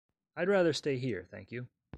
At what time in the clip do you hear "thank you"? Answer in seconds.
1.29-1.67